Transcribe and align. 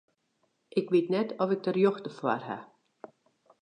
Ik 0.79 0.87
wit 0.91 1.09
net 1.15 1.29
oft 1.41 1.51
ik 1.55 1.63
de 1.65 1.71
rjochte 1.77 2.11
foar 2.17 2.41
haw. 2.49 2.63